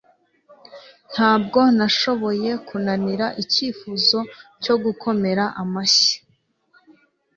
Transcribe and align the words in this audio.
ntabwo 1.13 1.59
nashoboye 1.77 2.51
kunanira 2.67 3.25
icyifuzo 3.43 4.19
cyo 4.63 4.75
gukomera 4.83 5.43
amashyi 5.61 6.15